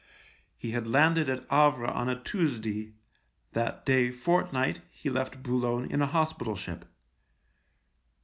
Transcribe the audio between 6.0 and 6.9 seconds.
a hospital ship.